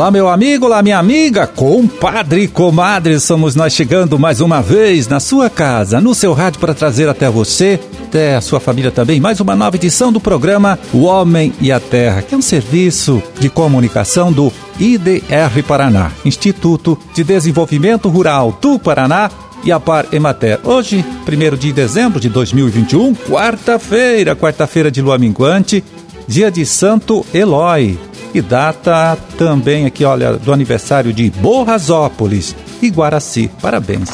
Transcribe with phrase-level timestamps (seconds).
[0.00, 5.06] Olá, meu amigo, olá, minha amiga, compadre e comadre, somos nós chegando mais uma vez
[5.06, 9.20] na sua casa, no seu rádio, para trazer até você, até a sua família também,
[9.20, 13.22] mais uma nova edição do programa O Homem e a Terra, que é um serviço
[13.38, 19.30] de comunicação do IDR Paraná, Instituto de Desenvolvimento Rural do Paraná
[19.64, 20.60] e a Par Emater.
[20.64, 25.84] Hoje, 1 de dezembro de 2021, quarta-feira, quarta-feira de lua minguante,
[26.26, 27.98] dia de Santo Eloy
[28.32, 33.50] e data também aqui, olha, do aniversário de Borrasópolis e Guaraci.
[33.60, 34.10] Parabéns.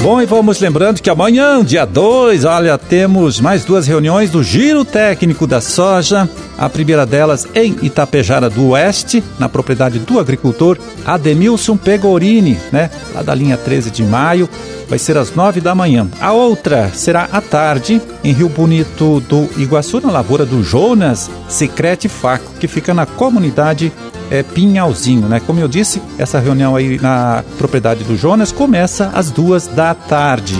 [0.00, 4.84] Bom, e vamos lembrando que amanhã, dia 2, olha, temos mais duas reuniões do Giro
[4.84, 6.28] Técnico da Soja.
[6.56, 12.90] A primeira delas em Itapejara do Oeste, na propriedade do agricultor Ademilson Pegorini, né?
[13.12, 14.48] Lá da linha 13 de maio
[14.88, 16.08] vai ser às nove da manhã.
[16.20, 22.08] A outra será à tarde, em Rio Bonito do Iguaçu, na lavoura do Jonas Secrete
[22.08, 23.92] Faco, que fica na comunidade
[24.30, 25.40] é, Pinhalzinho, né?
[25.44, 30.56] Como eu disse, essa reunião aí na propriedade do Jonas começa às duas da tarde.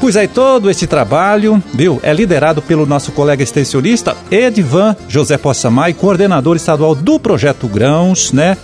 [0.00, 5.92] Pois aí, todo esse trabalho, viu, é liderado pelo nosso colega extensionista Edvan José Possamay,
[5.92, 8.56] coordenador estadual do Projeto Grãos, né?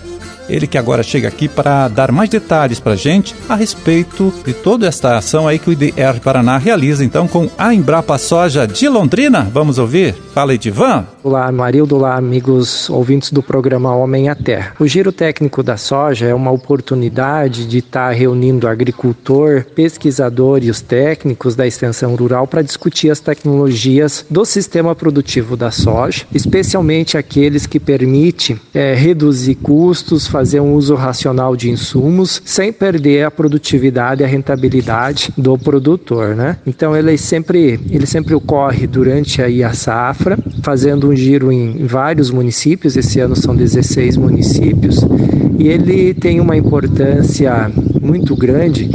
[0.49, 4.53] Ele que agora chega aqui para dar mais detalhes para a gente a respeito de
[4.53, 8.89] toda esta ação aí que o IDR Paraná realiza então com a Embrapa Soja de
[8.89, 9.49] Londrina.
[9.53, 10.15] Vamos ouvir?
[10.35, 11.07] Fala, Edivan.
[11.23, 11.97] Olá, Marildo.
[11.97, 14.75] Olá, amigos ouvintes do programa Homem à Terra.
[14.79, 20.81] O Giro Técnico da Soja é uma oportunidade de estar reunindo agricultor, pesquisador e os
[20.81, 27.65] técnicos da extensão rural para discutir as tecnologias do sistema produtivo da soja, especialmente aqueles
[27.65, 34.21] que permitem é, reduzir custos, fazer um uso racional de insumos, sem perder a produtividade
[34.21, 36.57] e a rentabilidade do produtor, né?
[36.67, 42.33] Então ele sempre, ele sempre ocorre durante aí a safra, fazendo um giro em vários
[42.33, 44.99] municípios, esse ano são 16 municípios,
[45.57, 47.71] e ele tem uma importância
[48.03, 48.91] muito grande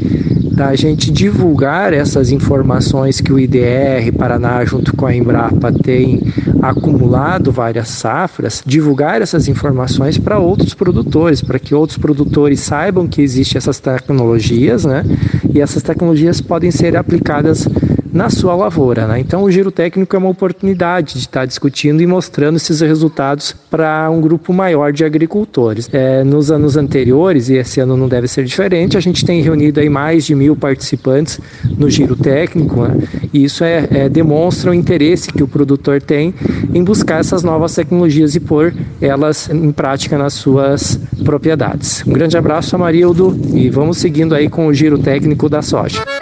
[0.59, 6.21] da gente divulgar essas informações que o IDR Paraná, junto com a Embrapa, tem
[6.61, 13.21] acumulado várias safras, divulgar essas informações para outros produtores, para que outros produtores saibam que
[13.21, 15.05] existem essas tecnologias, né?
[15.53, 17.65] E essas tecnologias podem ser aplicadas
[18.11, 19.07] na sua lavoura.
[19.07, 19.19] Né?
[19.19, 24.09] Então, o giro técnico é uma oportunidade de estar discutindo e mostrando esses resultados para
[24.09, 25.89] um grupo maior de agricultores.
[25.91, 29.79] É, nos anos anteriores, e esse ano não deve ser diferente, a gente tem reunido
[29.79, 31.39] aí mais de mil participantes
[31.77, 33.01] no giro técnico, né?
[33.33, 36.33] e isso é, é, demonstra o interesse que o produtor tem
[36.73, 42.03] em buscar essas novas tecnologias e pôr elas em prática nas suas propriedades.
[42.05, 46.18] Um grande abraço, Amarildo, e vamos seguindo aí com o giro técnico da soja.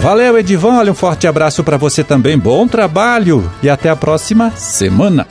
[0.00, 0.78] Valeu, Edivan.
[0.78, 2.38] Olha, um forte abraço para você também.
[2.38, 5.26] Bom trabalho e até a próxima semana.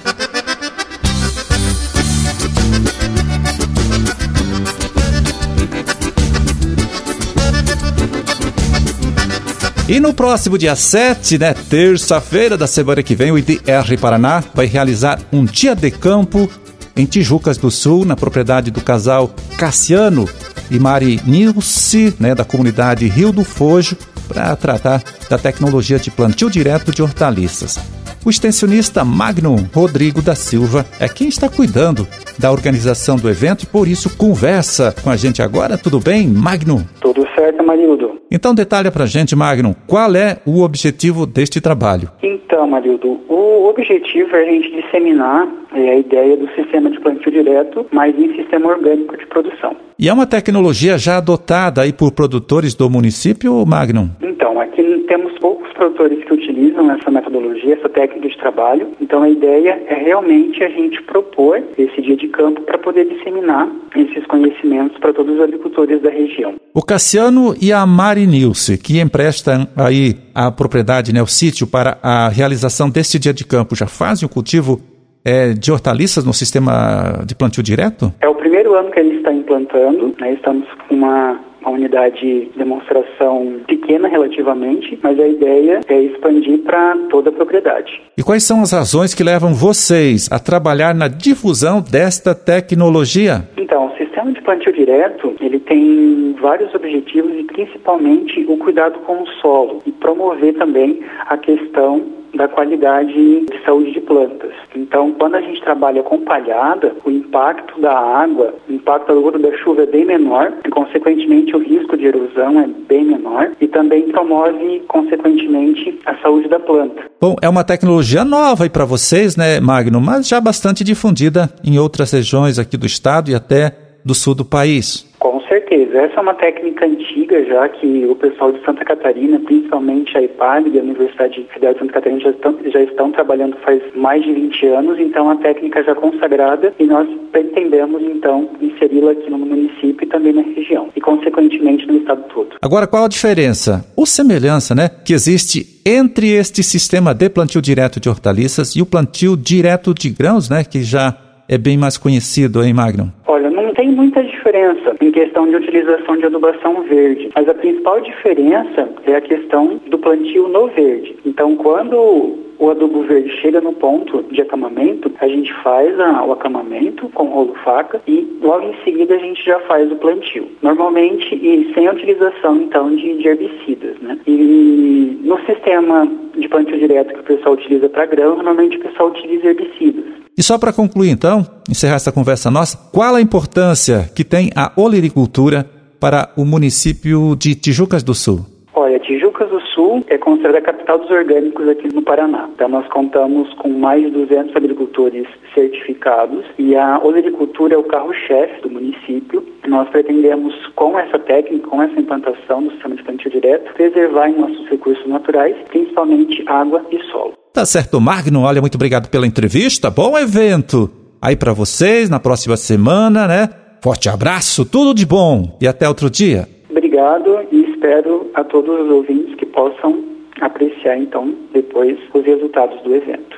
[9.87, 14.65] E no próximo dia 7, né, terça-feira da semana que vem, o IDR Paraná vai
[14.65, 16.49] realizar um dia de campo
[16.95, 20.27] em Tijucas do Sul, na propriedade do casal Cassiano
[20.71, 23.95] e Mari Nilce, né, da comunidade Rio do Fojo,
[24.25, 27.79] para tratar da tecnologia de plantio direto de hortaliças.
[28.25, 32.07] O extensionista Magnum Rodrigo da Silva é quem está cuidando
[32.39, 35.77] da organização do evento e por isso conversa com a gente agora.
[35.77, 36.83] Tudo bem, Magnum?
[36.99, 38.19] Tudo certo, Marildo.
[38.31, 42.09] Então detalhe para a gente, Magnum, qual é o objetivo deste trabalho?
[42.23, 47.31] Então, Marildo, o objetivo é a gente disseminar é, a ideia do sistema de plantio
[47.31, 49.75] direto, mas em sistema orgânico de produção.
[49.99, 54.09] E é uma tecnologia já adotada aí por produtores do município, Magnum?
[54.45, 58.89] Então, aqui temos poucos produtores que utilizam essa metodologia, essa técnica de trabalho.
[59.01, 63.67] Então, a ideia é realmente a gente propor esse dia de campo para poder disseminar
[63.95, 66.53] esses conhecimentos para todos os agricultores da região.
[66.75, 71.97] O Cassiano e a Mari Nilce, que emprestam aí a propriedade, né, o sítio para
[72.03, 74.79] a realização deste dia de campo, já fazem o cultivo
[75.25, 78.13] é, de hortaliças no sistema de plantio direto?
[78.21, 79.33] É o primeiro ano que gente está
[79.75, 80.33] implantando, né?
[80.33, 86.97] estamos com uma, uma unidade de demonstração pequena relativamente, mas a ideia é expandir para
[87.09, 88.01] toda a propriedade.
[88.17, 93.47] E quais são as razões que levam vocês a trabalhar na difusão desta tecnologia?
[93.57, 99.23] Então, o sistema de plantio direto, ele tem vários objetivos e principalmente o cuidado com
[99.23, 102.01] o solo e promover também a questão
[102.33, 104.51] da qualidade de saúde de plantas.
[104.75, 109.57] Então, quando a gente trabalha com palhada, o impacto da água, o impacto da da
[109.57, 114.09] chuva é bem menor e, consequentemente, o risco de erosão é bem menor e também
[114.09, 117.03] promove, consequentemente, a saúde da planta.
[117.21, 121.79] Bom, é uma tecnologia nova aí para vocês, né, Magno, mas já bastante difundida em
[121.79, 125.09] outras regiões aqui do estado e até do sul do país.
[125.17, 125.97] Com certeza.
[125.97, 130.69] Essa é uma técnica antiga já que o pessoal de Santa Catarina, principalmente a IPAG
[130.69, 134.31] e a Universidade Federal de Santa Catarina já estão, já estão trabalhando faz mais de
[134.31, 140.03] 20 anos, então a técnica já consagrada e nós pretendemos então inseri-la aqui no município
[140.03, 142.49] e também na região e consequentemente no estado todo.
[142.61, 147.99] Agora qual a diferença ou semelhança, né, que existe entre este sistema de plantio direto
[147.99, 152.63] de hortaliças e o plantio direto de grãos, né, que já é bem mais conhecido,
[152.63, 153.09] hein, Magnum?
[153.27, 158.01] Olha, não tem muita diferença em questão de utilização de adubação verde, mas a principal
[158.01, 161.15] diferença é a questão do plantio no verde.
[161.25, 166.31] Então, quando o adubo verde chega no ponto de acamamento, a gente faz a, o
[166.31, 170.47] acamamento com rolo faca e logo em seguida a gente já faz o plantio.
[170.61, 174.17] Normalmente e sem a utilização então de, de herbicidas, né?
[174.25, 176.07] E no sistema
[176.37, 180.05] de plantio direto que o pessoal utiliza para grão, normalmente o pessoal utiliza herbicidas.
[180.37, 184.69] E só para concluir, então, encerrar essa conversa nossa, qual a importância que tem a
[184.75, 185.65] olericultura
[185.97, 188.45] para o município de Tijucas do Sul?
[188.73, 192.49] Olha, Tijucas do Sul é considerada a capital dos orgânicos aqui no Paraná.
[192.53, 198.61] Então, nós contamos com mais de 200 agricultores certificados e a olericultura é o carro-chefe
[198.61, 199.41] do município.
[199.65, 204.67] Nós pretendemos, com essa técnica, com essa implantação do sistema de plantio direto, preservar nossos
[204.67, 207.34] recursos naturais, principalmente água e solo.
[207.55, 208.41] Tá certo, Magno.
[208.41, 209.89] Olha, muito obrigado pela entrevista.
[209.89, 210.91] Bom evento
[211.21, 213.49] aí para vocês na próxima semana, né?
[213.81, 216.49] Forte abraço, tudo de bom e até outro dia.
[216.69, 220.03] Obrigado e espero a todos os ouvintes que possam
[220.41, 223.37] apreciar então depois os resultados do evento.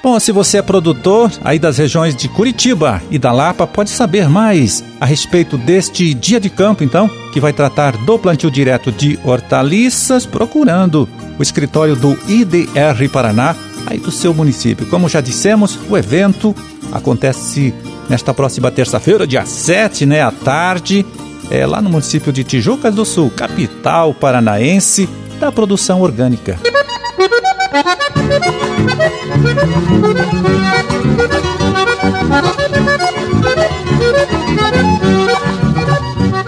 [0.00, 4.28] Bom, se você é produtor aí das regiões de Curitiba e da Lapa, pode saber
[4.28, 9.18] mais a respeito deste dia de campo, então, que vai tratar do plantio direto de
[9.24, 11.08] hortaliças, procurando
[11.38, 13.54] o escritório do IDR Paraná,
[13.86, 14.86] aí do seu município.
[14.86, 16.54] Como já dissemos, o evento
[16.92, 17.74] acontece
[18.08, 21.04] nesta próxima terça-feira, dia 7, né, à tarde,
[21.50, 25.08] é lá no município de Tijucas do Sul, capital paranaense
[25.38, 26.58] da produção orgânica.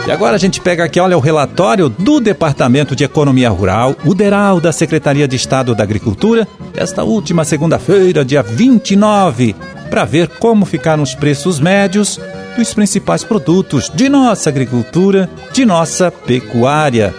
[0.07, 4.15] E agora a gente pega aqui, olha, o relatório do Departamento de Economia Rural, o
[4.15, 9.57] DERAL da Secretaria de Estado da Agricultura, esta última segunda-feira, dia 29,
[9.91, 12.21] para ver como ficaram os preços médios
[12.57, 17.13] dos principais produtos de nossa agricultura, de nossa pecuária.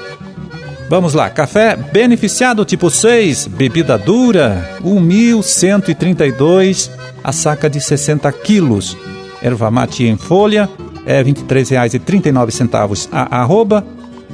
[0.89, 6.89] Vamos lá, café beneficiado tipo 6, bebida dura, 1.132,
[7.21, 8.95] a saca de 60 quilos.
[9.41, 10.69] Erva mate em folha,
[11.07, 13.83] é R$ 23,39 a arroba.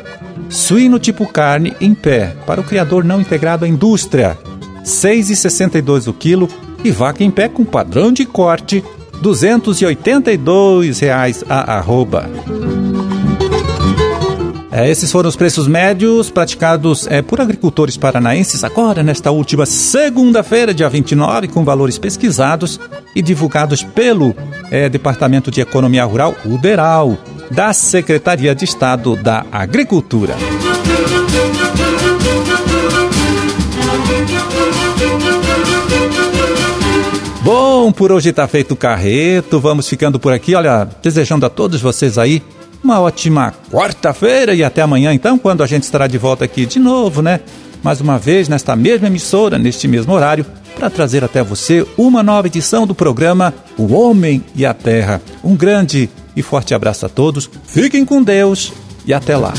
[0.48, 4.38] Suíno tipo carne em pé, para o criador não integrado à indústria,
[4.88, 6.48] 6,62 o quilo.
[6.82, 8.84] E vaca em pé com padrão de corte,
[9.20, 12.28] 282 reais a arroba.
[14.70, 20.72] É, esses foram os preços médios praticados é, por agricultores paranaenses agora, nesta última segunda-feira,
[20.72, 22.78] dia 29, com valores pesquisados
[23.12, 24.36] e divulgados pelo
[24.70, 26.56] é, Departamento de Economia Rural, o
[27.50, 30.36] da Secretaria de Estado da Agricultura.
[37.88, 39.58] Bom, por hoje está feito o carreto.
[39.58, 40.54] Vamos ficando por aqui.
[40.54, 42.42] Olha, desejando a todos vocês aí
[42.84, 46.78] uma ótima quarta-feira e até amanhã, então, quando a gente estará de volta aqui de
[46.78, 47.40] novo, né?
[47.82, 50.44] Mais uma vez, nesta mesma emissora, neste mesmo horário,
[50.76, 55.22] para trazer até você uma nova edição do programa O Homem e a Terra.
[55.42, 58.70] Um grande e forte abraço a todos, fiquem com Deus
[59.06, 59.54] e até lá.